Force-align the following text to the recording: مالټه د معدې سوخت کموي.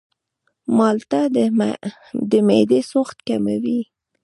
مالټه 0.77 1.21
د 2.31 2.33
معدې 2.47 2.79
سوخت 2.91 3.17
کموي. 3.27 3.81